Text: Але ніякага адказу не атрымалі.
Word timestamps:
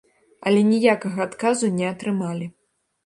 Але 0.51 0.61
ніякага 0.69 1.19
адказу 1.27 1.71
не 1.77 1.85
атрымалі. 1.93 2.53